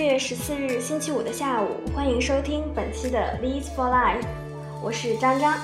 [0.00, 4.22] 四月十四日星期五的下午，欢迎收听本期的《Leads for Life》，
[4.82, 5.58] 我是张张。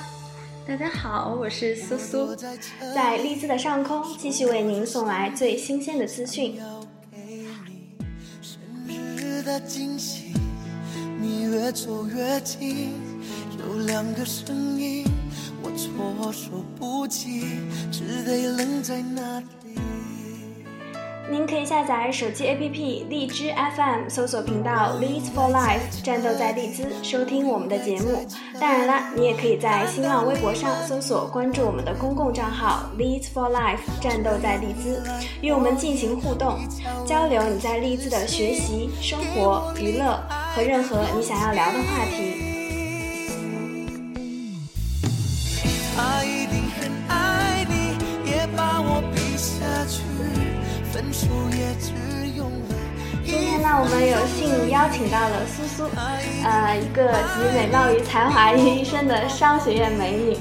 [0.63, 2.35] 大家好，我是苏苏，
[2.93, 6.55] 在利兹的上空继续为您送来最新鲜的资讯。
[11.19, 12.91] 你越走越近，
[13.57, 15.03] 有两个声音，
[15.63, 17.41] 我措手不及，
[17.91, 19.47] 只得愣在那里。
[21.67, 28.25] 下载手机 APP 荔枝 FM，搜索频道 Leads for Life，战斗在利兹，收听我们的节目。
[28.57, 35.03] 当然啦，你也可以在新浪微博上搜索关注我们的公共账号 Leads for Life，战斗在利兹，
[35.41, 36.57] 与我们进行互动
[37.05, 37.43] 交流。
[37.43, 40.23] 你在利兹的学习、生活、娱乐
[40.55, 42.46] 和任何你想要聊的话题。
[53.25, 55.89] 今天呢，我们有幸邀请到了苏苏，
[56.45, 60.37] 呃，一个集美貌与才华于一身的商学院美女。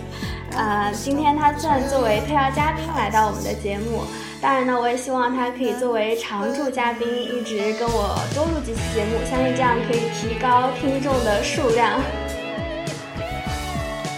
[0.52, 4.04] 呃，今天她算作为特邀嘉宾来到我们的节目。
[4.42, 11.98] 当然呢，我也希望她可以作为常驻嘉宾，一直跟我多录几期节目，相信这样可以提高听众的数量。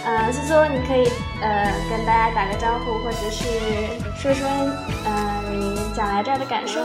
[0.03, 1.07] 呃，苏苏，你可以
[1.41, 3.45] 呃跟大家打个招呼，或者是
[4.19, 4.47] 说说
[5.05, 5.38] 呃
[5.89, 6.79] 你想来这儿的感受。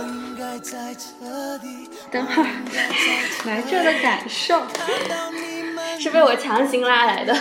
[2.11, 2.49] 等会儿，
[3.45, 4.63] 来这儿的感受
[6.01, 7.37] 是被我强行拉来的。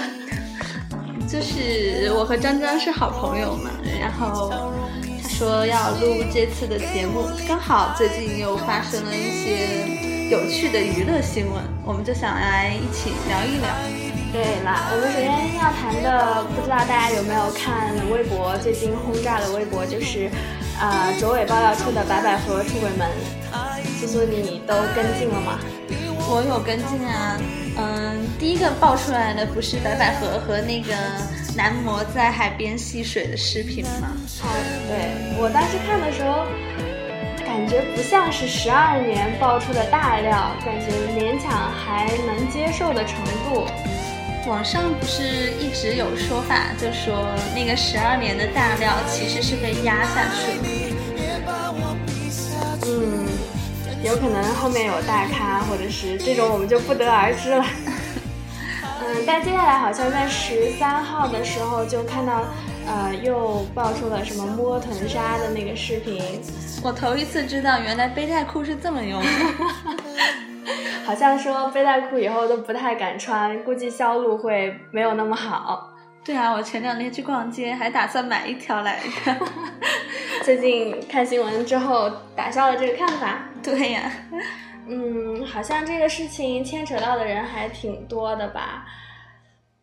[1.26, 4.52] 就是我和张张是好朋友嘛，然后
[5.22, 13.70] 他说要录这次的节目，刚好最近又发生了一些有趣的娱乐新闻，我们就想来一起聊一聊。
[14.34, 18.58] 对啦，我们首先要谈的，不知道大家有没有看微博？
[18.58, 20.30] 最近轰炸的微博就是，
[20.84, 23.08] 呃，卓伟爆料出的白百合出轨门。
[24.02, 25.58] 苏苏，你都跟进了吗？
[26.28, 27.40] 我有跟进啊。
[27.78, 30.94] 嗯，第一个爆出来的不是白百合和那个
[31.56, 34.12] 男模在海边戏水的视频吗？
[34.42, 34.46] 哦，
[34.90, 36.44] 对我当时看的时候，
[37.46, 43.66] 感觉不像是十二年爆出的大料，感觉勉强还能接受的程度。
[44.46, 50.66] 网上不是一直有说法，就说那个十二年的大料其实是被压下去了。
[52.86, 53.26] 嗯，
[54.04, 57.66] 有可能后面有大咖，或者是这种我们就不得而知了。
[59.06, 62.44] 嗯，但接下来好像在十三号的时候就看到，
[62.86, 66.22] 呃，又爆出了什么摸臀纱的那个视频。
[66.84, 69.28] 我头一次知道，原来背带裤是这么用的。
[71.04, 75.90] 好像说背带裤以后都不太敢穿，估计销路会没有那么好。
[76.24, 79.36] 对啊，我前两天去逛街，还打算买一条来着。
[80.44, 83.40] 最近看新闻之后，打消了这个看法。
[83.62, 84.10] 对呀，
[84.88, 88.86] 嗯，好像这个事情牵扯到的人还挺多的吧？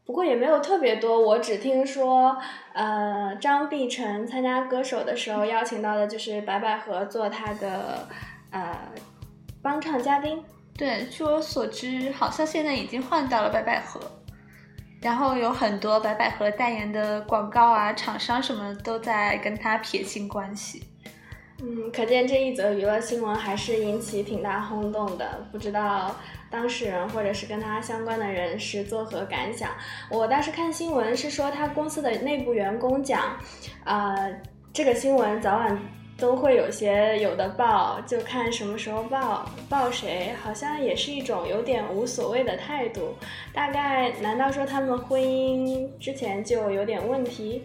[0.07, 2.37] 不过也没有特别多，我只听说，
[2.73, 8.09] 呃，张碧晨参加歌手的时候邀请到的就是白百合做他的
[8.51, 8.77] 呃
[9.63, 10.43] 帮唱嘉宾。
[10.81, 14.01] 对，据我所知，好像现在已经换到了白百合，
[15.03, 20.83] 然后有很多白百合代言的广告啊，厂商什么都在跟他撇清关系。
[21.63, 26.17] 嗯，可见这一则娱乐新闻还是引起挺大轰动的，不知道
[26.51, 29.69] 当事人或者是跟他相关的人是作何感想。
[30.09, 33.37] 我当时看新闻是说他公司的内部员工讲，
[33.85, 34.17] 啊，
[34.73, 35.79] 这个新闻早晚。
[36.21, 43.15] 都会有些有的报，就看什么时候报，报谁，好像也是一种有点无所谓的态度。
[43.53, 47.63] 大概难道说他们婚姻之前就有点问题？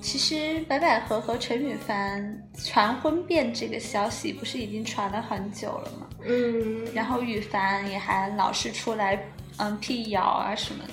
[0.00, 6.06] 其实白百合和陈羽凡传婚变这个消息不是已经传了很久了吗？
[6.24, 9.18] 嗯，然后羽凡也还老是出来
[9.56, 10.92] 嗯辟谣啊什么的。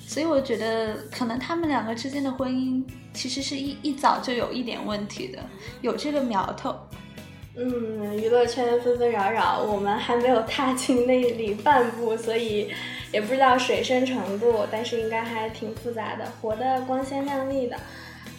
[0.00, 2.84] 所以我觉得，可能他们两个之间的婚姻
[3.16, 5.38] 其实是一一早就有一点问题的，
[5.80, 6.76] 有这个苗头。
[7.56, 12.70] 嗯，娱乐圈纷纷扰扰，我们还没有踏进那里半步，所以
[13.10, 14.66] 也不知道水深程度。
[14.70, 17.80] 但是应该还挺复杂的，活得光鲜亮丽的，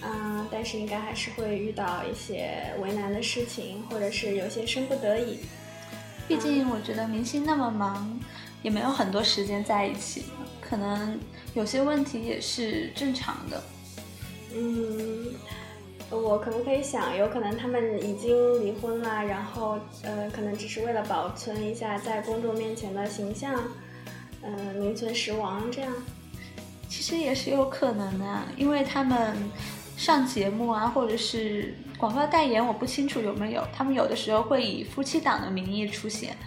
[0.03, 5.39] 嗯，但是应该还是会遇到一些为难的事情，或者是有些生不得已。
[6.27, 8.19] 毕竟我觉得明星那么忙，
[8.61, 10.25] 也没有很多时间在一起，
[10.61, 11.19] 可能。
[11.53, 13.59] 有些问题也是正常的。
[14.53, 15.33] 嗯，
[16.09, 23.61] 我可不可以想，有可能他们已经离婚了，然后呃，可能只是为了保存一下在公众面前的形象，
[24.41, 25.91] 呃，名存实亡这样。
[26.87, 29.35] 其实也是有可能的，因为他们
[29.97, 33.67] 上节目啊，或者是广告代言，我不清楚有没有。
[33.73, 36.37] 他们有的时候会以夫妻档的名义出现，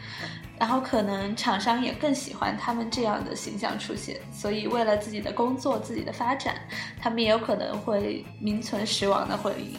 [0.59, 6.55] 然后可能厂商也更喜欢他们这样的形象出现，所以为了自己的工作、自己的发展，
[7.01, 9.77] 他们也有可能会名存实亡的婚姻。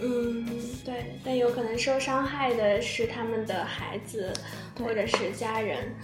[0.00, 0.44] 嗯，
[0.84, 4.32] 对，但有可能受伤害的是他们的孩子
[4.76, 5.94] 或者是家人。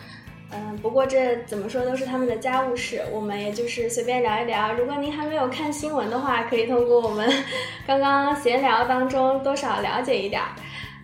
[0.50, 4.72] 嗯，不过这怎么说都是他们的家务事，我们也就是随便聊一聊。
[4.72, 7.30] 如果您还没有看新闻的话，可以通过我们
[7.86, 10.40] 刚刚闲聊当中多少了解一点。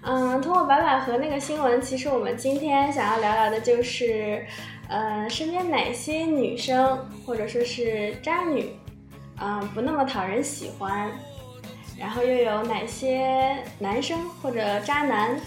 [0.02, 4.46] 嗯，通过白百合那个新闻，其实我们今天想要聊聊的就是，
[4.88, 8.70] 呃，身边哪些女生或者说是渣女，
[9.40, 11.10] 嗯，不那么讨人喜欢。
[11.98, 15.38] 然后又有哪些男生或者渣男，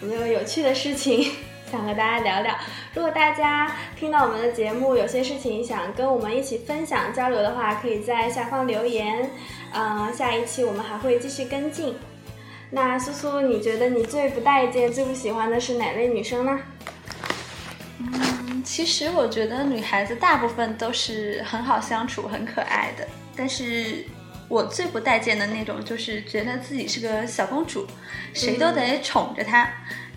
[0.00, 1.30] 有没有有趣的事情
[1.72, 2.54] 想和大家聊聊？
[2.92, 9.30] 如果大家听到我们的节目，有些事情想跟我们一起分享交流的话，可以在下方留言。
[9.72, 11.96] 嗯，下一期我们还会继续跟进。
[12.72, 16.60] 那苏苏，你觉得你最不待见、最不喜欢的是哪类女生呢？
[18.00, 24.04] 嗯，其实我觉得女孩子大部分都是很好相处、很可爱的，但是。
[24.48, 27.86] 我最不待见的那种，就是觉得自己是个小公主，
[28.34, 29.66] 谁都得宠着她、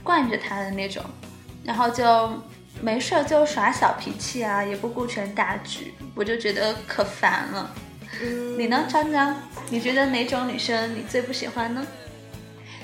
[0.03, 1.01] 惯着她的那种，
[1.65, 2.31] 然后就
[2.81, 7.71] 没事就耍小脾气啊，也不顾全大局，我就觉得可烦了。
[8.57, 9.35] 你呢，张张？
[9.69, 11.85] 你觉得哪种女生你最不喜欢呢？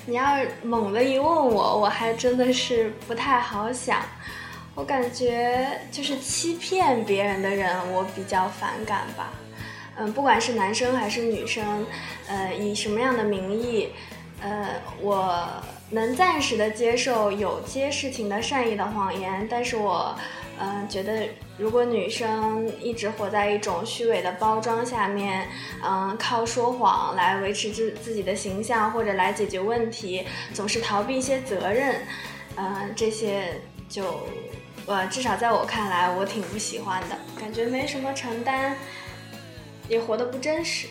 [0.04, 4.02] 你要猛的一问我，我还真的是不太好想。
[4.74, 9.30] 我感觉就是欺骗别人的人，我比较反感吧。
[9.96, 11.86] 嗯，不管是男生还是女生，
[12.26, 13.90] 呃，以什么样的名义，
[14.40, 14.70] 呃，
[15.00, 15.46] 我
[15.92, 20.16] 能暂时的接受有些事情的善意的谎言，但是我，
[20.58, 21.28] 嗯，觉得
[21.58, 25.46] 如果女生一直活在一种虚伪的包装下面，
[25.84, 31.96] 嗯，靠说谎来维持自自己的形象或者来解决问题，总是逃避一些责任，
[32.56, 34.26] 嗯，这些就，
[34.86, 38.76] 呃，至少在我看来，我挺不喜欢的，感觉没什么承担。
[39.88, 40.86] 也活得不真实，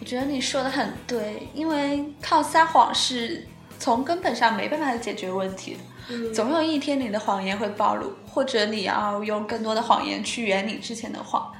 [0.00, 3.46] 我觉得你说的很对，因为靠撒谎是
[3.78, 5.80] 从根本上没办法解决问题的。
[6.10, 11.52] 嗯，总有一天你的谎言会暴露，或者你要用更多的谎言去圆你之前的谎，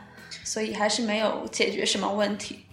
[0.42, 2.64] 所以还是没有解决什么问题。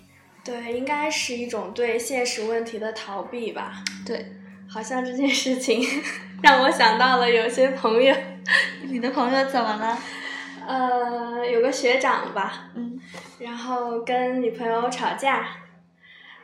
[0.43, 3.83] 对，应该是一种对现实问题的逃避吧。
[4.05, 4.33] 对，
[4.69, 5.85] 好像这件事情
[6.41, 8.15] 让我想到了有些朋友。
[8.87, 9.97] 你的朋友怎么了？
[10.67, 12.97] 呃，有个学长吧，嗯，
[13.39, 15.45] 然后跟女朋友吵架，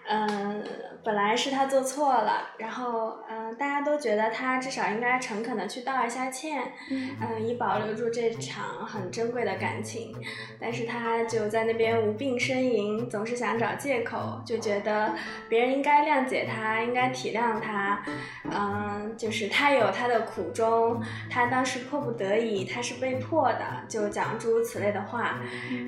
[0.09, 0.61] 嗯。
[1.03, 10.13] 本来是他做错了，然后嗯，大家都觉得他至少应该诚恳的去道一下歉，嗯，以保留住这场很珍贵的感情。
[10.59, 15.15] 但是他就在那边无病呻吟，总是想找借口，就觉得
[15.49, 18.03] 别人应该谅解他，应该体谅他，
[18.51, 21.01] 嗯，就是他有他的苦衷，
[21.31, 25.39] 他当时迫不得已，他是被迫的，就讲诸如此类的话。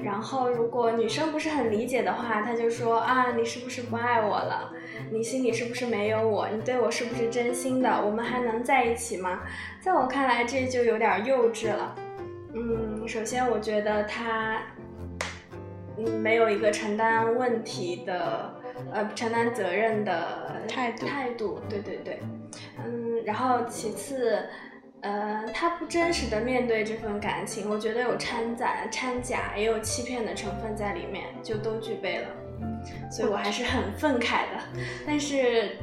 [0.03, 4.73] 然后如果女生不是很理解的话，他就说啊，你是不是不爱我了？
[5.11, 6.47] 你心里是不是没有我？
[6.49, 7.89] 你对我是不是真心的？
[8.03, 9.41] 我们还能在一起吗？
[9.79, 11.95] 在我看来，这就有点幼稚了。
[12.53, 14.61] 嗯，首先我觉得他，
[15.97, 18.53] 嗯，没有一个承担问题的，
[18.91, 21.05] 呃，承担责任的态度。
[21.05, 22.19] 态度，对对对。
[22.85, 24.39] 嗯，然后其次，
[25.01, 32.27] 呃，他不真实的面对这份感情，我觉得有掺杂、掺假，也有欺骗的成分在里面，就都具备了。
[33.09, 35.77] 所以我还是很愤慨的，但是，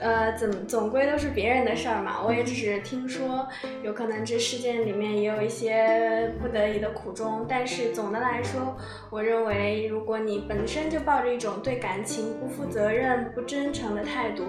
[0.00, 3.46] 呃，怎总归都是别人的事儿嘛，我也只是听说，
[3.82, 8.76] 有可能这事件里面也有一些不得已的苦衷，但是总的来说，
[9.10, 14.44] 我认为如果你本身就抱着一种对感情不负责任、不真诚的态度，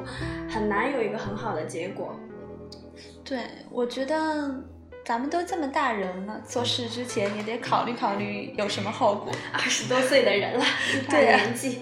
[0.50, 2.16] 很难有一个很好的结果。
[3.24, 3.40] 对，
[3.72, 4.54] 我觉得。
[5.06, 9.32] 咱们都这么大人了，做事之前也得考虑考虑有什么后果。
[9.54, 10.66] 二十多岁的人了，
[11.08, 11.82] 大年纪。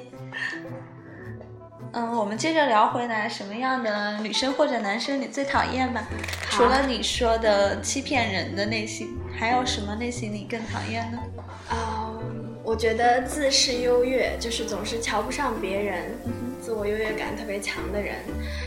[1.94, 6.06] 嗯，我们接着聊回来，什么样的女生或者男生你最讨厌吧？
[6.50, 11.20] 除了你说的欺骗人的类型，还有什么类型你更讨厌呢？
[11.70, 12.12] 啊，
[12.62, 16.18] 我觉得自视优越，就是总是瞧不上别人。
[16.64, 18.16] 自我优越感特别强的人，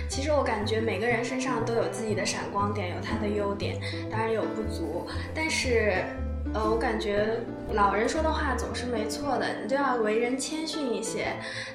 [0.07, 5.07] 其实我感觉每个人身上都有自己的闪光点，有他的优点，当然有不足。
[5.35, 6.05] 但是，
[6.53, 7.27] 呃，我感觉
[7.73, 11.29] 老人说的话总是没错的，你都要为人谦逊一些。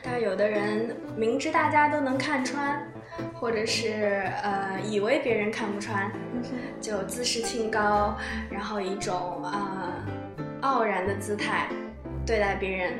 [0.03, 2.87] 但是有的人明知大家都能看穿，
[3.33, 6.11] 或者是呃以为别人看不穿，
[6.79, 8.15] 就自视清高，
[8.47, 10.05] 然后一种啊
[10.61, 11.67] 傲然的姿态
[12.27, 12.93] 对待别人，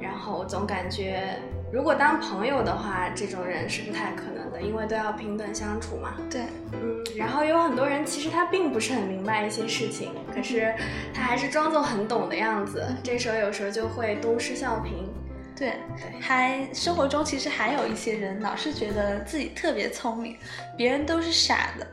[0.00, 1.38] 然后总感觉。
[1.70, 6.14] 如果当朋友的话，这种人是不太可能的，因为都要平等相处嘛。
[6.30, 10.74] 对，嗯，然后有很多人其实他并不是很明白一些事情，可是
[11.12, 15.06] 他还是装作很懂的样子，这时候有时候就会东施效颦。
[15.54, 15.74] 对，
[16.20, 20.36] 还生活中其实还有一些人老是觉得自己特别聪明，
[20.76, 21.86] 别人都是傻的，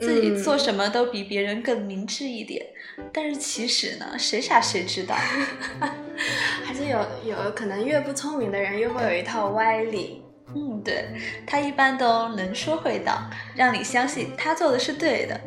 [0.00, 2.66] 自己做什么都比别人更明智一点。
[3.12, 5.14] 但是其实呢，谁傻谁知道？
[6.64, 10.22] 还是有有可能越不聪明的人越会有一套歪理。
[10.54, 11.06] 嗯，对，
[11.46, 15.40] 他一般都能说会道，让你相信他做的是对的。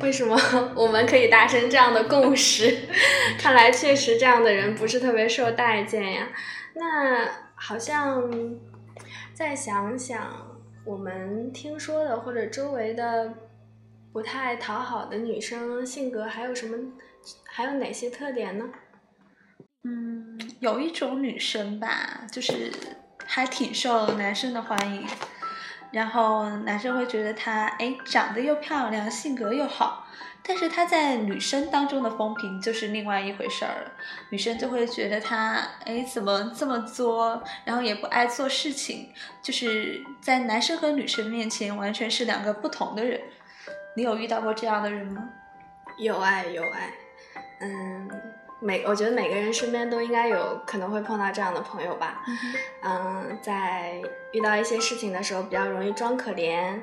[0.00, 0.36] 为什么
[0.74, 2.76] 我们可以达成这样的共识？
[3.38, 6.28] 看来确实这样的人不是特别受待见呀。
[6.74, 8.28] 那好像
[9.32, 10.49] 再想想，
[10.84, 13.32] 我们听说的或者周围的
[14.12, 16.76] 不太讨好的女生性格还有什么？
[17.44, 18.70] 还有哪些特点呢？
[19.84, 22.72] 嗯，有一种女生吧，就是
[23.24, 25.06] 还挺受男生的欢迎，
[25.90, 30.06] 然后男生会觉得她哎长得又漂亮，性格又好。
[30.42, 33.92] 但是她在女生当中的风评就是另外一回事儿了，
[34.30, 43.20] 女生就会觉得她哎怎么这么作，然后也不爱做事情，就是在男生和女生面前完全是两个不同的人。
[43.96, 45.28] 你有遇到过这样的人吗？
[45.98, 46.90] 有爱有爱，
[47.60, 48.08] 嗯。
[48.62, 52.22] 每我觉得每个人身边都应该有可能会碰到这样的朋友吧，
[52.82, 56.80] 嗯，在遇到一些事情的时候比较容易装可怜，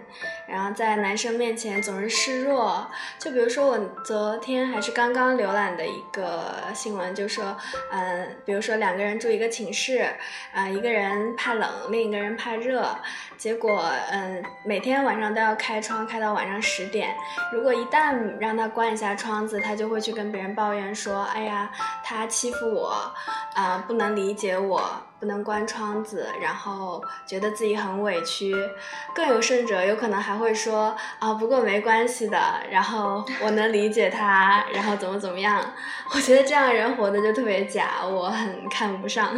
[0.48, 2.90] 然后在男生面前总是示弱。
[3.18, 7.56] 就比如说我昨天还是刚刚浏览的一个新闻，就说，
[7.92, 10.08] 嗯，比如说两个人住一个寝室，
[10.54, 12.88] 啊，一个人怕冷，另一个人怕热。
[13.38, 17.16] 结果，嗯，每天晚上都要开窗，开到晚上十点。
[17.54, 21.72] 如果一旦让他关一下窗子，他就会去跟别人抱怨说：“哎呀，
[22.04, 23.14] 他欺负我，
[23.54, 24.82] 啊，不能理解我，
[25.20, 28.56] 不能关窗子，然后觉得自己很委屈。”
[29.14, 35.64] 更有甚者，有可能还会说：“啊，不过没关系的，然后我能理解他，然后怎么怎么样。”
[36.14, 39.36] 我觉得这样人活的就特别假，我很看不上。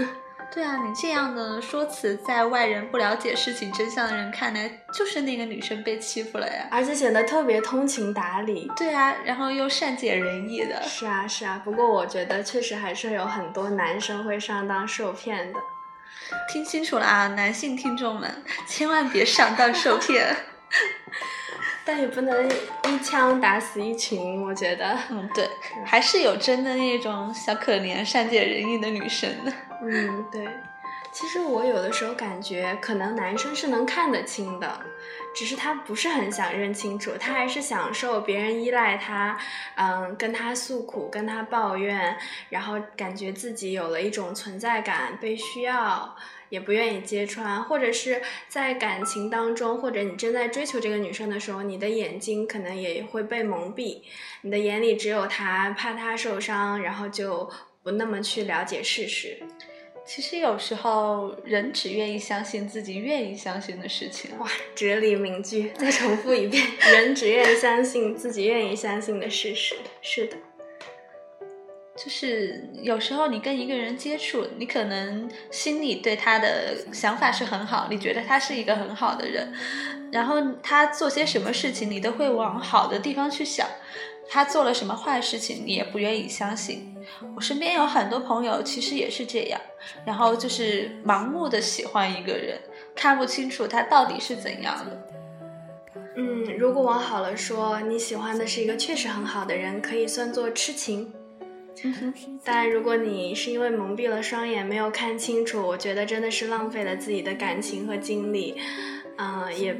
[0.51, 8.69] 对啊，你这样的说辞，在外人不了解事情真相的人看来，就是那个女生被欺负了呀，而且显得特别通情达理。
[8.75, 10.81] 对啊，然后又善解人意的。
[10.83, 11.61] 是啊，是啊。
[11.63, 15.59] 不过我觉得确实还是有很多男生会上当受骗的。
[16.51, 20.35] 听清楚了啊，男性听众们，千万别上当受骗。
[21.85, 24.97] 但也不能一枪打死一群，我觉得。
[25.09, 25.47] 嗯，对，
[25.85, 29.51] 还是有真的那种小可怜、善解人意的女生的。
[29.81, 30.47] 嗯，对。
[31.11, 34.79] 其实我有的时候感觉，可能男生是能看得清的，
[35.35, 39.37] 只是他不是很想认清楚，他还是享受别人依赖他，
[39.75, 42.15] 嗯，跟他诉苦、跟他抱怨，
[42.49, 46.15] 然后感觉自己有了一种存在感，被需要。
[46.49, 54.01] 也不愿意揭穿，或者是在感情当中，或者你正在追求这个女生的时候，你的眼睛可能也会被蒙蔽，
[54.41, 57.47] 你的眼里只有她，怕她受伤，然后就
[57.83, 59.37] 不那么去了解事实。
[60.05, 64.31] 其实有时候人只愿意相信自己愿意相信的事情。
[64.39, 69.75] 哇，哲理名句，再重复一遍： 人只愿意相信自己愿意相信的事实。
[70.01, 70.37] 是的。
[71.95, 79.53] 就是有时候你跟一个人接触，你可能心里对他的想法是很好，你觉得他是一个很好的人，
[80.11, 83.67] 然后他做些什么事情，你都会往好的地方去想；
[84.29, 86.95] 他做了什么坏事情，你也不愿意相信。
[87.35, 89.59] 我身边有很多朋友，其实也是这样，
[90.05, 92.59] 然后就是盲目的喜欢一个人，
[92.95, 95.05] 看不清楚他到底是怎样的。
[96.15, 101.11] 嗯，如果往好了说，你喜欢的是一个确实很好的人，可以算作痴情。
[102.43, 108.55] 但如果你是因为蒙蔽了双眼没有看清楚，我觉得真的是浪费了自己的感情和精力，
[109.17, 109.73] 嗯，也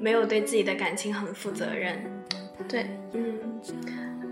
[0.00, 2.02] 没有对自己的感情很负责任。
[2.68, 3.60] 对，嗯，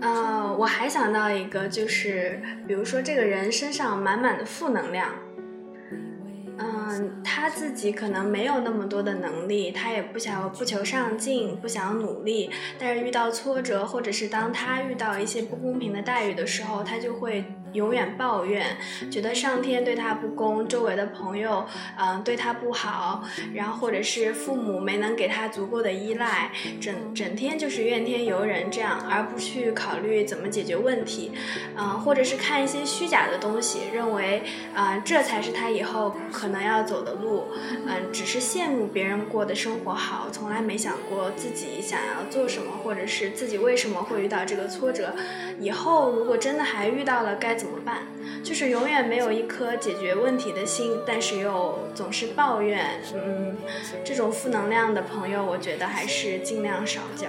[0.01, 5.09] 呃，我还想到一个，就是比如说这个人身上满满的负能量。
[6.57, 12.51] 嗯，他自己可能没有那么多的能力，他也不想不求上进，不想努力。
[12.77, 17.43] 但是遇到挫折，或者是当他遇到一些不公平的待遇的时候，他就会。
[17.73, 18.77] 永远抱怨，
[19.09, 21.65] 觉得上天对他不公，周围的朋友，
[21.97, 23.23] 嗯，对他不好，
[23.53, 26.51] 然后或者是父母没能给他足够的依赖，
[26.81, 31.31] 整整天就是怨天尤人这样，而不去考虑怎么解决问题，
[31.77, 34.43] 嗯，或者是看一些虚假的东西，认为，
[34.75, 37.45] 啊，这才是他以后可能要走的路，
[37.87, 45.15] 嗯，只是羡慕别人过的生活好，从来没想过自己想要做什么，或者是自己为什么会遇到这个挫折，
[45.57, 47.60] 以后如果真的还遇到了该。
[47.61, 47.99] 怎么办，
[48.43, 53.55] 就是永远没有一颗解决问题的心，但是又总是抱怨，嗯，
[54.03, 57.27] 这种负能量的朋友，我觉得还是尽量少交。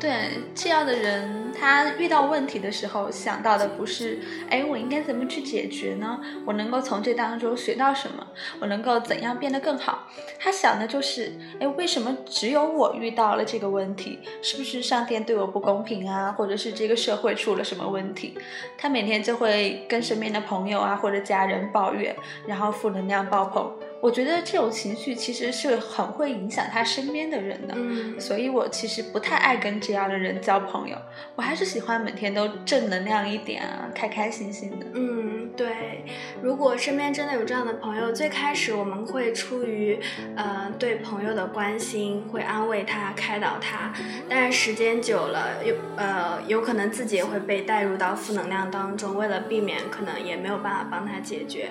[0.00, 6.20] 对这样的人，他遇到问题的时候想到的不是，哎，我应该怎么去解决呢？
[6.46, 8.24] 我能够从这当中学到什么？
[8.60, 10.06] 我能够怎样变得更好？
[10.38, 14.20] 他想的就是，哎，为什么只有我遇到了这个问题？
[14.40, 16.30] 是不是上天对我不公平啊？
[16.30, 18.38] 或者是这个社会出了什么问题？
[18.78, 22.14] 他每天就会跟身边的朋友啊或者家人抱怨，
[22.46, 23.72] 然后负能量爆棚。
[24.00, 30.96] 我觉得这种情绪其实是很会影响他身边的人的，嗯，所以我其实不太爱跟这样的人交朋友。
[31.34, 34.86] 我还是喜欢每天都正能量一点啊，开开心心的。
[34.94, 36.04] 嗯，对。
[36.40, 39.98] 如果身边真的有这样的朋友，最开始我们会出于
[40.36, 43.92] 呃对朋友的关心，会安慰他、开导他，
[44.28, 49.16] 但是时间久了，有呃有可能自己也会被带入到负能量当中。
[49.16, 51.70] 为了避免，可能也没有办法帮他解决。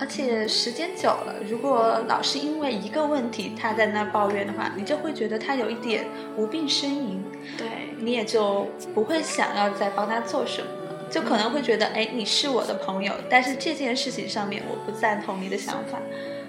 [0.00, 7.22] 而且时间久了，如果老是因为一个问题他在那抱怨的话，你就会觉得他有一点无病呻吟，
[7.58, 7.66] 对，
[7.98, 16.00] 你也就不会想要再帮他做什么了，就可能会觉得，哎，你是我的朋友，但是这件事情上面我不赞同你的想法。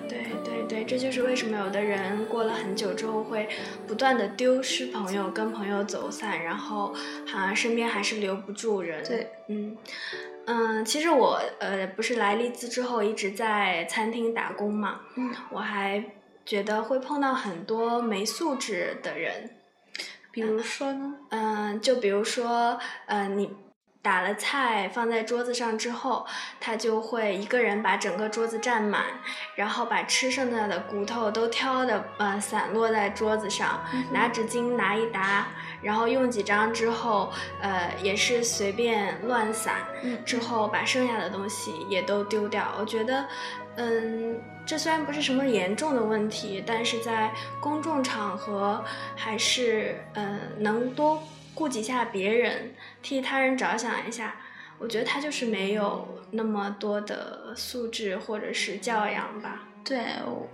[0.07, 3.49] 对对对，这就是为什么有的人过了很久之后会
[3.85, 6.93] 不断的丢失朋友，跟朋友走散，然后
[7.27, 9.03] 好像身边还是留不住人。
[9.03, 9.75] 对，嗯。
[10.53, 16.03] 嗯，其实我呃不是来利兹之后一直在餐厅打工嘛，嗯，我还
[16.45, 19.49] 觉得会碰到很多没素质的人，
[20.29, 23.55] 比如说呢，嗯，就比如说，呃，你
[24.01, 26.25] 打了菜放在桌子上之后，
[26.59, 29.05] 他就会一个人把整个桌子占满，
[29.55, 33.79] 然后把吃剩下的骨头都挑的呃散落在桌子上，
[34.11, 35.47] 拿纸巾拿一沓。
[35.81, 39.87] 然后用几张之后，呃，也是随便乱撒，
[40.25, 42.73] 之后把剩下的东西也都丢掉。
[42.79, 43.25] 我觉得，
[43.75, 48.83] 嗯，这虽然不是什么严重的问题，但是在公众场合
[49.15, 51.21] 还是，嗯，能多
[51.53, 54.35] 顾及下别人，替他人着想一下。
[54.77, 59.61] 我觉得他就是没有那么多的素质或者是教养吧。
[59.83, 59.99] 对，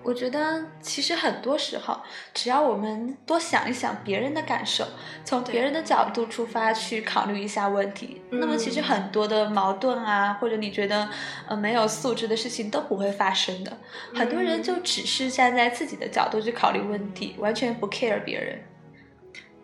[0.04, 2.00] 我觉得其实很多时候，
[2.34, 4.86] 只要我们多想一想别人的感受，
[5.26, 11.10] 从别人的角度出发去考虑一下问题，那么其实很多的矛盾啊，或者你觉得
[11.48, 13.78] 呃没有素质的事情都不会发生的。
[14.16, 18.60] 很多人就只是站在自己的角度去考虑问题，完全不 care 别人。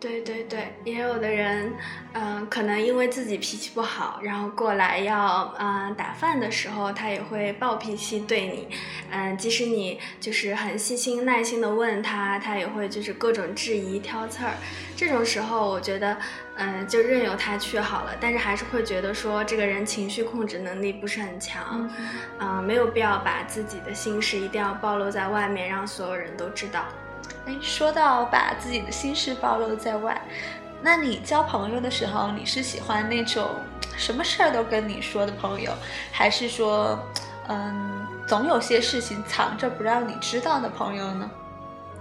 [0.04, 1.72] 对对对，也有的人，
[2.12, 8.68] 嗯，可能因为自己脾气不好，然后过来要，嗯，打饭的时候，他也会暴脾气对你，
[9.10, 14.52] 嗯，即使你就是很细心耐心的问他，他也会就是各种质疑挑刺儿。
[14.94, 16.14] 这种时候，我觉得，
[16.56, 18.14] 嗯，就任由他去好了。
[18.20, 21.90] 但是还是会觉得说，这个人情绪控制能力不是很强，
[22.40, 26.84] 嗯，没有必要把自己的心事一定要暴露在外面，让所有人都知道。
[27.46, 30.20] 哎，说到把自己的心事暴露在外，
[30.80, 33.48] 那你交朋友的时候，你是喜欢那种
[33.96, 35.72] 什么事儿都跟你说的朋友，
[36.10, 36.98] 还是说，
[37.48, 41.30] 嗯，总有些事情藏着不让你知道的朋友呢？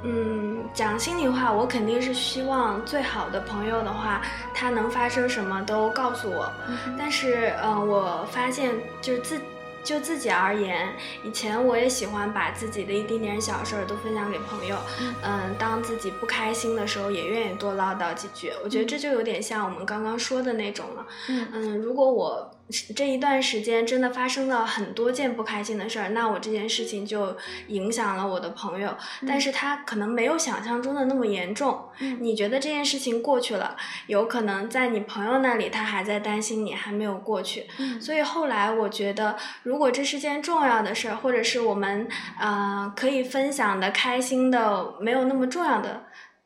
[0.06, 4.22] 嗯，讲心里话，我肯定是希望最好的朋友的话，
[4.54, 6.52] 他能发生什么都告诉我。
[6.98, 9.42] 但是，嗯，我发现就是自。
[9.84, 10.88] 就自己而言，
[11.24, 14.78] 以前我也喜欢把自己的一丁点小事儿都分享给朋友。
[15.24, 18.52] 嗯，当自己不开心的时候，也愿意多唠叨几句。
[18.64, 21.06] 我觉得这就有点像我们刚刚说的那种了。
[21.28, 22.52] 嗯，如果我。
[22.96, 31.90] 这一段时间真的发生了很多件不开心的事儿，那我这件事情就影响了我的朋友，但是他可能没有想象中的那么严重。
[32.20, 37.68] 你觉得这件事情过去了，有可能在你朋友那里他还在担心你还没有过去。
[38.02, 42.08] 所以后来我觉得，如果这是件重要的事儿，或者是我们
[42.40, 46.04] 呃可以分享的开心的，没有那么重要的。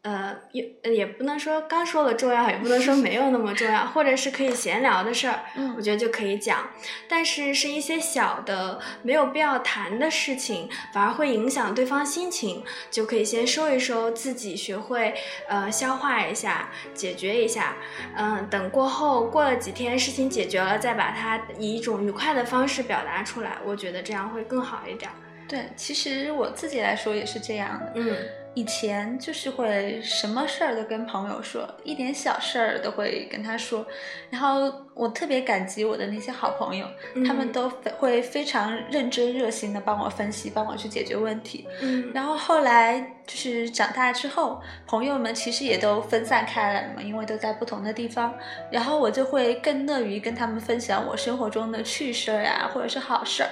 [0.08, 6.70] 呃，也也不能说刚说了重要，也不能说没有那么重要，或者是可以闲聊的事儿，嗯，我觉得就可以讲。
[7.10, 15.14] 但是是一些小的没有必要谈的事情，反而会影响对方心情，就可以先收一收，自己学会
[15.50, 17.76] 呃消化一下，解决一下。
[18.16, 25.12] 嗯，等过后过了几天，事情解决了，再把它以一种愉快的方式表达出来，我觉得这样会更好一点。
[25.50, 27.92] 对，其实我自己来说也是这样的。
[27.96, 28.18] 嗯。
[28.58, 33.86] 以前就是会什么事儿都跟朋友说，一点小事儿都会跟他说，
[34.32, 36.88] 然后我特别感激我的那些好朋友，
[37.28, 41.68] 他们都会非常认真热心的帮我分析，帮我去解决问题。
[41.82, 48.34] 嗯，然后后来就是长大之后，朋友们其实也都分散开来了嘛，因为都在不同的地方。
[48.72, 53.50] 然后我就会更乐于跟他们分享我生活中的趣事儿啊，或者是好事儿，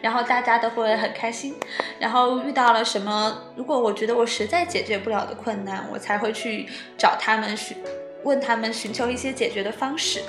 [0.00, 1.54] 然后大家都会很开心。
[2.00, 7.76] 然后遇到了什么，如果我觉得我实在解决不了的困难，我才会去找他们寻，
[8.24, 10.22] 问他们寻求一些解决的方式。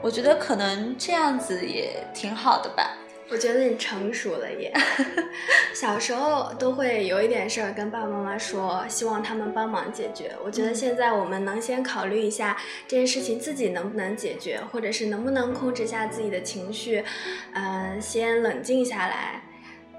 [0.00, 2.96] 我觉得可能这样子也挺好的吧。
[3.30, 4.72] 我觉得你成熟了耶，
[5.74, 10.32] 小时候都会有一点事儿跟爸爸妈妈说，希望他们帮忙解决。
[10.42, 17.04] 我觉得现在我们能先考虑一下这件事情自己能不能解决，或者是能不能控制下自己的情绪，
[17.52, 19.42] 嗯，先冷静下来，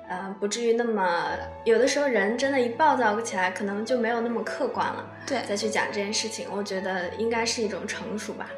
[0.10, 1.30] 嗯，不至于那么
[1.66, 5.06] 有的时候人真的，一暴躁起来，可能就没有那么客观了。
[5.28, 8.50] 对，再去讲这件事情，我觉得应该是一种成熟吧。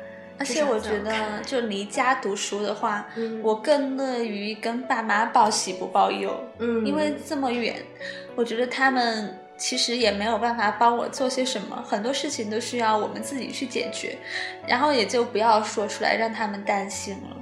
[0.41, 3.07] 而且我觉得，就离家读书的话，
[3.43, 6.35] 我更乐于跟爸妈报喜不报忧。
[6.57, 7.75] 嗯，因为这么远，
[8.35, 14.17] 我觉得他们其实也没有办法帮我做些什么，很多事情都需要我们自己去解决，
[14.67, 17.37] 然后也就不要说出来让他们担心了。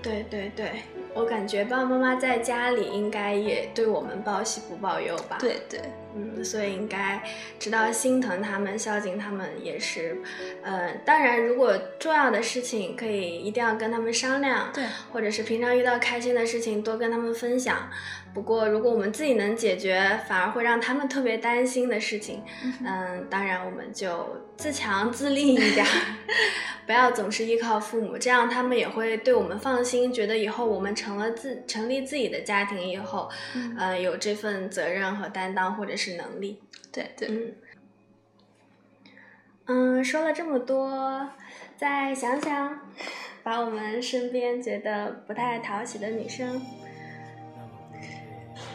[0.00, 0.82] 对对对。
[1.14, 5.36] 我感觉爸爸妈妈在家里应该也对我们报喜不报忧吧？
[5.38, 5.80] 对对，
[6.16, 7.22] 嗯，所以应该
[7.58, 10.16] 知道心疼他们、孝敬他们也是，
[10.62, 17.90] 呃，当然，如果重要的事情可以一定要跟他们商量，对，或者是平常遇到开心的事情多跟他们分享。
[18.34, 22.42] 不过，如果我们自己能解决，反而会让他们特别担心的事情，
[22.84, 25.84] 嗯，当然我们就自强自立一点，
[26.86, 36.60] 不要总是依靠父母，这样他们也会对我们放心，觉得以后我们成了自成立自己的家庭以后，嗯，有这份责任和担当或者是能力。
[36.90, 37.54] 对对，嗯，
[39.66, 41.28] 嗯，说了这么多，
[41.76, 42.80] 再想想，
[43.42, 46.60] 把我们身边觉得不太讨喜的女生。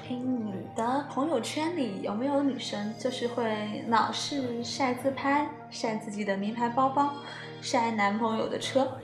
[0.07, 7.13] 听你的朋友圈里有没有女生，就是会老是晒自拍，晒自己的名牌包包，
[7.61, 8.97] 晒男朋友的车？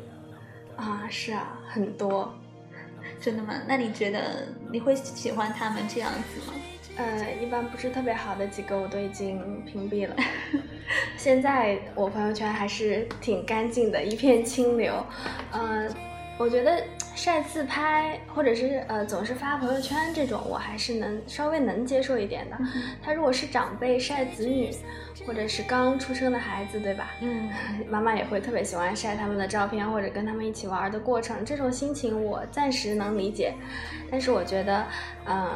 [0.78, 2.34] 啊，是啊，很多。
[3.20, 3.54] 真的吗？
[3.68, 6.54] 那你觉得你会喜欢他们这样子吗？
[6.96, 10.16] 呃，一般不是特别好的几个我都已经屏蔽了。
[11.18, 15.06] 现在我朋友圈还是挺干净的，一片清流。
[15.52, 15.94] 嗯，
[16.38, 16.82] 我觉得。
[17.15, 22.58] 晒自拍，或者是呃总是发朋友圈这种，我还是能稍微能接受一点的。
[23.02, 24.71] 他如果是长辈晒子女，
[25.26, 27.12] 或者是刚出生的孩子，对吧？
[27.21, 27.49] 嗯，
[27.89, 33.54] 妈妈也会特别喜欢晒他们的照片，或者跟他们一起玩的过程，这种心情我暂时能理解。
[34.10, 34.86] 但是我觉得，
[35.26, 35.49] 嗯。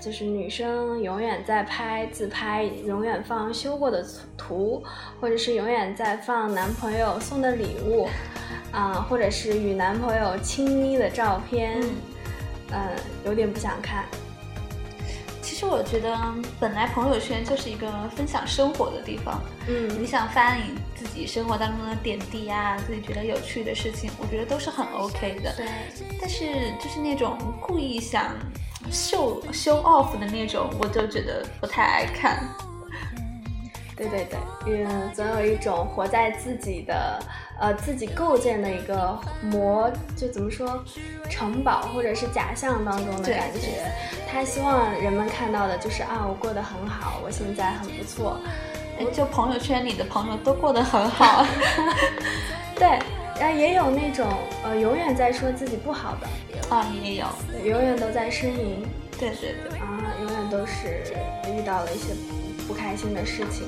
[0.00, 4.80] 就是女生永远在拍自拍，永远放修过的图，
[5.20, 8.08] 或者是永远在放男朋友送的礼物，
[8.72, 11.80] 啊，或者是与男朋友亲昵的照片，
[12.70, 12.80] 嗯，
[13.24, 14.04] 有点不想看。
[15.42, 16.16] 其实我觉得，
[16.60, 25.52] 本来朋友圈就是一个分享生活的地方，嗯，你想发你自己生活当中的点滴啊，自己觉得有趣的事情，我觉得都是很 OK 的。
[25.56, 25.66] 对。
[26.20, 26.44] 但是
[26.80, 28.34] 就是那种故意想。
[28.90, 32.48] 秀 show off 的那种，我就觉得不太爱看。
[33.94, 34.26] 对对
[34.64, 37.22] 对，嗯，总有一种活在自己的
[37.58, 40.82] 呃自己构建的一个模，就怎么说，
[41.28, 43.90] 城堡或者是假象当中的感觉。
[44.30, 48.40] 他希望人们看到的就是啊，我过得很好，我现在很不错。
[49.12, 51.46] 就朋友圈里的朋友都过得很好。
[52.74, 52.98] 对。
[53.40, 54.26] 然后也有那种
[54.64, 57.26] 呃，永远在说自己不好的啊，也有，
[57.64, 58.84] 永远都在呻吟，
[59.16, 61.04] 对对对，啊，永远都是
[61.46, 62.12] 遇到了一些
[62.66, 63.64] 不开心的事情，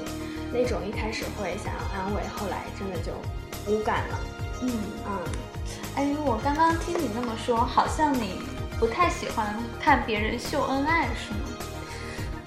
[0.52, 3.12] 那种一开始会想要安慰，后来真的就
[3.70, 4.18] 无感了。
[4.62, 4.70] 嗯
[5.06, 5.18] 嗯，
[5.94, 8.42] 哎，我刚刚听你那么说，好像你
[8.78, 11.38] 不太喜欢看别人秀恩爱，是吗？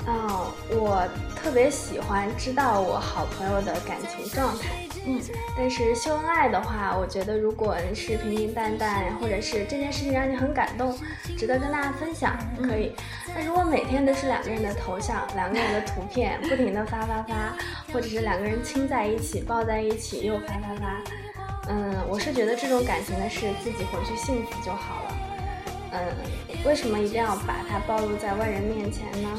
[0.06, 4.83] 嗯，我特别喜欢知道我好朋友的感情状态。
[5.06, 5.22] 嗯，
[5.58, 10.98] 但是秀恩爱的话，我觉得如果是平平淡淡，或者是这件事情让你很感动，
[11.38, 12.94] 值得跟大家分享，可以。
[13.36, 17.54] 那如果每天都是两个人的头像、两个人的图片，不停的发发发，
[17.92, 21.04] 或者是两个人亲在一起、抱在一起又发发发，
[21.68, 25.18] 嗯，我是觉得这种感情的事自己回去幸福就好了。
[25.92, 26.00] 嗯，
[26.66, 29.30] 为什么一定要把它暴露在外人面前呢？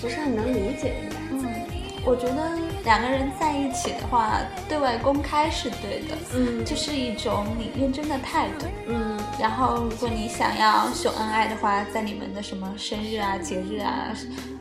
[0.00, 0.94] 不是很能理解，
[1.32, 1.48] 应该。
[1.48, 1.69] 嗯。
[2.04, 9.18] 我觉得两个人在一起的话，对外公开是对的，嗯，就是一种你认真的态度，嗯。
[9.38, 14.14] 然后，如果你想要秀恩爱的话，在你们的什么生日啊、节日啊，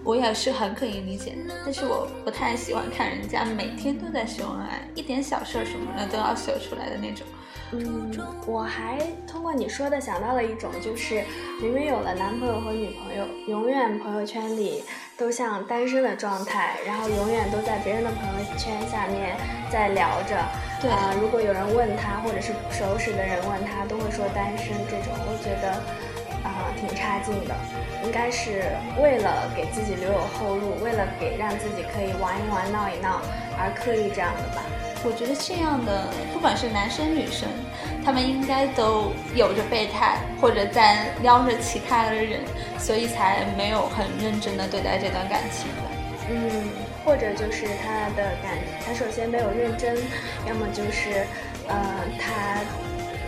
[0.03, 1.53] 我也是很可以理解的。
[1.65, 7.25] 但是我不太喜欢看人家每天都在秀恩爱，一点小事儿什么的都要秀出来的那种。
[7.71, 8.11] 嗯，
[8.45, 11.23] 我还通过你说的想到了一种，就是
[11.61, 14.83] 明明有了男朋友和女朋友，永远朋友圈里。
[15.19, 19.35] 都像单身的状态，然后永远都在别人的朋友圈下面
[19.69, 20.37] 在聊着。
[20.81, 24.67] 对啊，如果有人问他，或者是不熟识的人问他，都会说单身。
[24.87, 25.73] 这种我觉得
[26.41, 27.53] 啊挺差劲的，
[28.05, 28.63] 应该是
[28.97, 33.19] 为了给自己留有后路，为了给让自己可以玩一玩、闹一闹
[33.59, 34.63] 而刻意这样的吧。
[35.03, 37.49] 我觉得这样的，不管是男生女生，
[38.03, 42.41] 他们应该都有着备胎，或者在撩着其他的人，
[42.77, 45.89] 所以才没有很认真的对待这段感情的。
[46.31, 46.69] 嗯，
[47.05, 49.97] 或者就是他的感，他首先没有认真，
[50.47, 51.25] 要么就是，
[51.67, 51.75] 呃，
[52.19, 52.61] 他。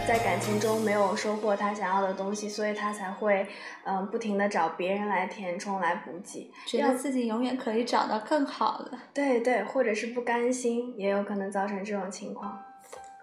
[0.08, 3.46] 在感情中没有收获他想要的东西，所以他才会
[3.86, 8.98] 嗯不停的找别人来填充来补给，觉得自己永远可以找到更好的。
[9.14, 12.60] 对对，或者是不甘心，也有可能造成这种情况。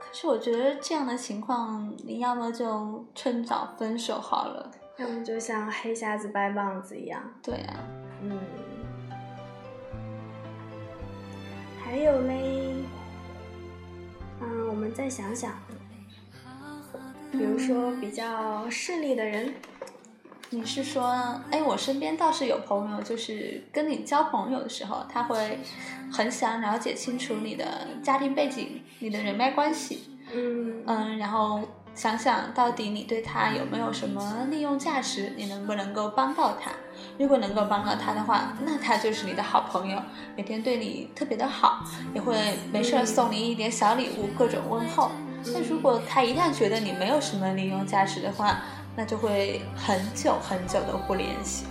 [0.08, 7.22] 可是我觉得这样的情况，你要么就趁早分手好了，要么就像黑瞎子掰棒子一样。
[7.42, 7.74] 对啊，
[8.22, 8.40] 嗯。
[11.84, 12.74] 还有嘞，
[14.40, 15.52] 嗯，我们再想想。
[17.30, 19.52] 比如说比较势利的人，
[20.50, 21.04] 你是说，
[21.50, 25.58] 哎，我身边倒是有朋友，就是跟你交朋友的时候，他会
[26.10, 31.60] 很想了解清楚你的家庭背景、你的人脉关系，嗯嗯，然后
[31.94, 36.70] 想想到底你对他有没有什么利用价值，你能不能够帮到他？
[37.18, 40.00] 如果能够帮到他的话，那他就是你的好朋友，
[40.34, 41.84] 每天对你特别的好，
[42.14, 42.34] 也会
[42.72, 45.10] 没事送你一点小礼物，各种问候。
[45.52, 48.60] 那如果他一旦觉得你没有什么利用价值的话，
[48.98, 51.66] 那就会很久很久的不联系。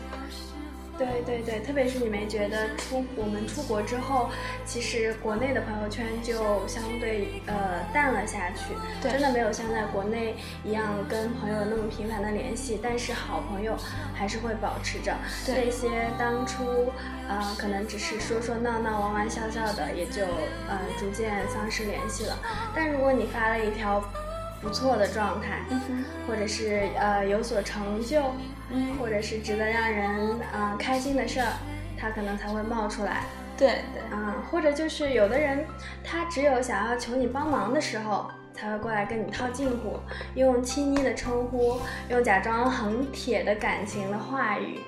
[0.98, 4.30] 对对对，特别是你没觉得出我们出国之后，
[4.66, 13.78] 其实国内的朋友圈就相对呃淡了下去，真的没有像在国内一样跟朋友那么频繁的联系，但是好朋友
[14.16, 15.14] 还是会保持着。
[15.48, 16.92] 那些当初
[17.28, 20.24] 呃可能只是说说闹闹、玩玩笑笑的，也就
[20.68, 22.40] 呃逐渐丧失联系了。
[22.74, 24.02] 但如果你发了一条。
[24.62, 25.60] 不错的状态，
[26.28, 28.22] 或者是呃有所成就，
[29.00, 31.54] 或者是值得让人啊开心的事儿，
[31.98, 33.24] 他可能才会冒出来。
[33.58, 35.66] 对对，嗯，或者就是有的人，
[36.04, 40.00] 他只有想要求你帮忙的时候，才会过来跟你套近乎，
[40.36, 44.80] 用亲昵的称呼，用假装很铁的感情的话语。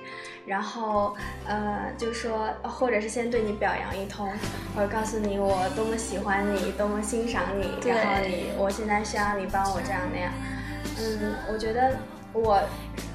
[0.46, 1.14] 然后，
[1.46, 4.28] 呃，就说，或者是先对你表扬一通，
[4.74, 10.32] 或者告诉你我多么喜欢你，多么欣赏你，然后你，我现在需要你帮我这样那样。
[10.98, 11.96] 嗯，我觉得
[12.32, 12.60] 我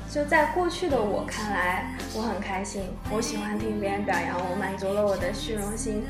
[0.09, 6.05] 就在过去的我看来，我很开心，我喜欢听别人表扬我，满足了我的虚荣心。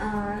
[0.00, 0.38] 嗯，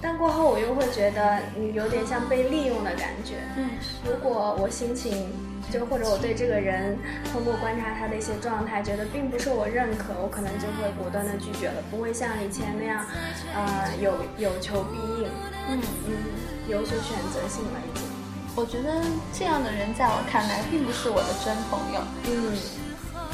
[0.00, 3.34] 但过后我又会觉得你有点像被利用的感觉。
[3.56, 3.70] 嗯，
[4.04, 5.30] 如果我心情。
[5.70, 6.96] 就或者我对这个人
[7.32, 13.04] 通过观察他的一些状态，觉得并不是我认可，我可能就会果断的拒绝了，不会像以前那样，
[13.54, 15.28] 呃，有有求必应，
[15.68, 16.12] 嗯嗯，
[16.68, 18.06] 有所选择性了已经。
[18.54, 19.02] 我觉得
[19.34, 22.56] 这样的人在我看来并不是我的真朋友，嗯，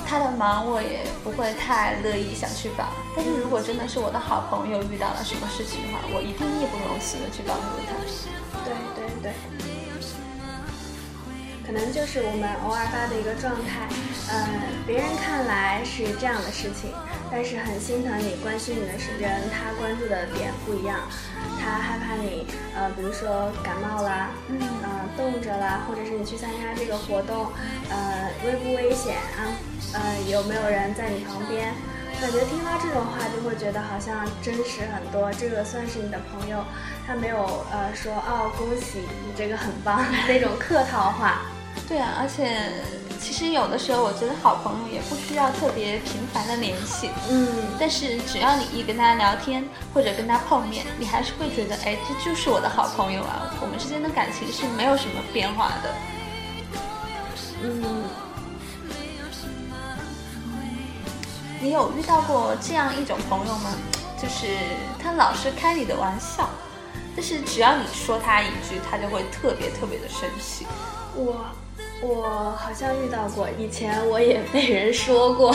[0.04, 7.94] 他的忙我也不会太乐意想去帮，但是如果真的是我的好朋友遇到了什么事情的话，我一定义不容辞的去帮助他。
[8.64, 9.71] 对对对。
[11.72, 13.88] 可能就是我们偶尔发的一个状态，
[14.28, 14.46] 呃，
[14.86, 16.92] 别人看来是这样的事情，
[17.30, 21.00] 但是很心疼你、关心你的人，他关注的点不一样，
[21.58, 27.48] 他害怕你，呃，比如说感冒啦，嗯，呃，冻着啦，或者是你去参加这个活动，
[27.88, 29.40] 呃，危不危险啊？
[29.94, 31.72] 呃，有没有人在你旁边？
[32.20, 35.32] 感觉听到这种话就会觉得好像真实很多。
[35.32, 36.62] 这个算是你的朋友，
[37.06, 41.40] 他没有呃说哦恭喜你这个很棒那种客套话。
[41.88, 42.72] 对啊，而且
[43.20, 55.94] 其实有的时候我觉得好朋友也不需要特别频繁的联系，嗯，但是只要你一跟他聊天或者跟他碰面，你还是会觉得哎这就是我的好朋友啊，我们之间的感情是没有什么变化的。
[57.62, 58.04] 嗯，
[61.60, 63.70] 你有遇到过这样一种朋友吗？
[64.20, 64.46] 就是
[64.98, 66.48] 他老是开你的玩笑，
[67.14, 70.66] 但是只要你说他一句，他就会特别特别的生气。
[71.14, 71.44] 我。
[72.04, 75.54] 我好像遇到过，以前我也被人说过，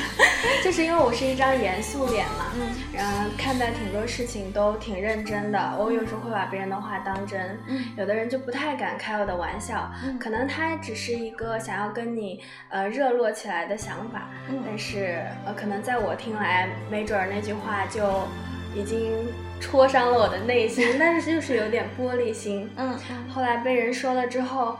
[0.62, 18.28] 就是因为我是一张严肃脸嘛，嗯，然后看待挺多事情都挺认真的，我有时候会把别人的话当真，嗯，有的人就不太敢开我的玩笑，嗯，可能他只是一个想要跟你呃热络起来的想法，嗯，但是呃可能在我听来，没准儿那句话就
[18.74, 19.26] 已经
[19.58, 22.94] 戳伤了我的内心，但是就是有点玻璃心，嗯，
[23.30, 24.78] 后来被人说了之后。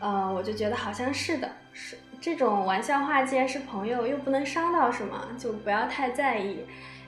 [0.00, 6.64] 呃，我就觉得好像是的，是这种玩笑话既然是朋友，又不能伤到什么，就不要太在意。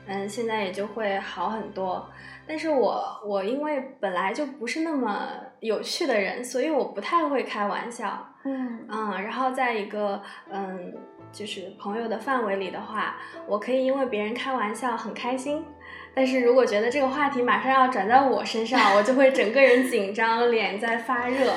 [0.07, 2.09] 嗯，现在也就会好很多。
[2.46, 5.29] 但是我我因为本来就不是那么
[5.61, 8.26] 有趣的人，所以我不太会开玩笑。
[8.42, 10.92] 嗯嗯，然后在一个嗯
[11.31, 15.64] 就是朋友的范围里的话，我可以因为别人开玩笑很开心。
[16.12, 21.53] 但是如果觉得这个话题马上要转到我身上，我就会整个人紧张，脸在发热。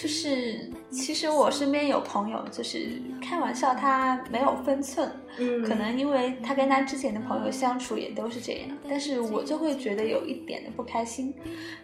[0.00, 11.34] 就是，其实我身边有朋友，就是开玩笑，他没有分寸，嗯，可能因为他跟他之前的朋友相处也都是这样，但是我就会觉得有一点的不开心，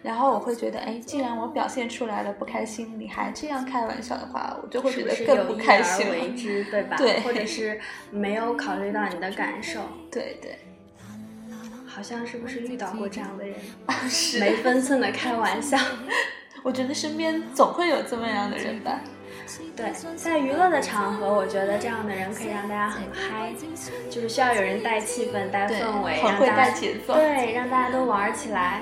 [0.01, 6.95] 然后我会觉得，哎，既然我表现出来了不开心，你还这样开玩笑的话，我就会觉得更不开心，为之，对吧？
[6.95, 7.77] 对，或者是
[8.11, 10.57] 没有考虑到你的感受，对对，
[11.85, 13.55] 好像是不是遇到过这样的人？
[14.07, 15.77] 是没分寸的开玩笑。
[16.65, 18.99] 我觉得身边总会有这么样的人吧。
[19.75, 23.53] 对，在娱乐的场合，我觉得这样的人可以让大家很嗨，
[24.09, 28.81] 就是需要有人带气氛、带氛围，很会带节奏，对，让大家都玩起来。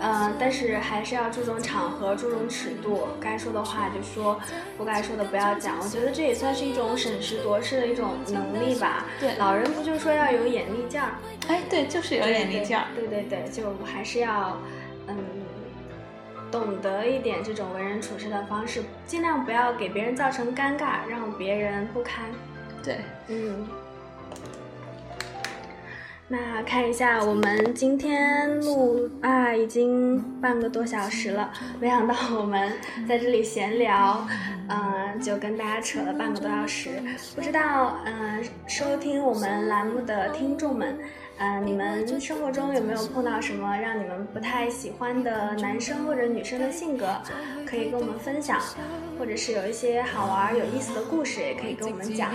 [0.00, 4.38] 嗯，但是还是要注重场合，注重尺度，该说的话就说，
[4.78, 5.74] 不该说的不要讲。
[5.82, 9.06] 我觉得这也算是一种审时度势的一种能力吧。
[9.18, 11.18] 对，老人不就说要有眼力劲儿？
[11.48, 12.84] 哎，对，就是有眼力劲儿。
[12.94, 14.60] 对对对，就还是要，
[15.08, 15.16] 嗯。
[16.58, 22.24] 懂得一点这种为人处事的方式，尽量不要给别人造成尴尬，让别人不堪。
[22.82, 23.68] 对，嗯。
[26.28, 31.52] 那看一下，我们今天录啊，已经半个多小时了。
[31.78, 32.72] 没想到我们
[33.06, 34.26] 在这里闲聊，
[34.68, 36.90] 嗯，就跟大家扯了半个多小时。
[37.36, 40.98] 不知道，嗯，收听我们栏目的听众们。
[41.38, 47.06] 嗯，你们生活中有没有碰到什么让你们不太喜欢的男生或者女生的性格？
[47.66, 48.58] 可以跟我们分享，
[49.18, 52.32] 或者是有一些好玩有意思的故事，也可以跟我们讲。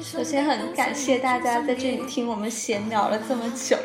[0.00, 3.76] 首先很感谢大家在这里听我们闲聊了这么久。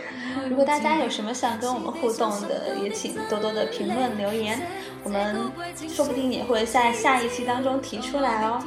[0.49, 4.59] 如果大家有什么想跟我们互动的，也请多多的评论留言，
[5.03, 5.51] 我们
[5.87, 8.61] 说不定也会在下一期当中提出来哦。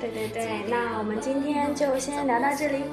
[0.00, 2.84] 对对对，那我们今天就先聊到这里。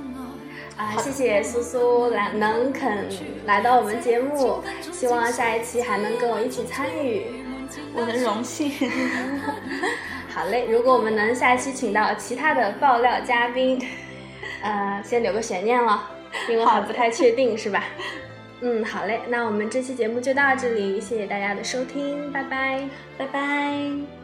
[0.78, 3.08] 啊，谢谢苏苏来能肯
[3.46, 4.62] 来到我们节目，
[4.92, 7.28] 希望下一期还能跟我一起参与，
[7.94, 8.72] 我的荣幸。
[10.28, 13.82] 好嘞，如果我们能下一期请到其他的爆料嘉宾，
[14.62, 16.10] 呃，先留个悬念了，
[16.50, 17.86] 因为还不太确定，是吧？
[18.60, 24.15] 嗯，好嘞，那我们这期节目就到这里，谢谢大家的收听，拜拜，拜拜。